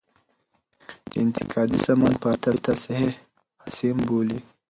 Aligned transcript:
انتقادي 1.23 1.77
سمون 1.85 2.13
په 2.21 2.27
عربي 2.33 2.59
تصحیح 2.67 3.11
حاسم 3.61 3.97
بولي. 4.07 4.39